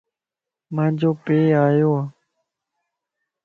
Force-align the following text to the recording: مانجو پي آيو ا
مانجو 0.75 1.11
پي 1.25 1.37
آيو 1.65 1.91
ا 1.99 2.01